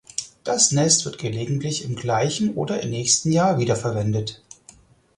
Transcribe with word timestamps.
Das 0.43 0.71
Nest 0.71 1.05
wird 1.05 1.19
gelegentlich 1.19 1.85
im 1.85 1.95
gleichen 1.95 2.55
oder 2.55 2.83
nächsten 2.85 3.31
Jahr 3.31 3.59
wiederverwendet. 3.59 4.41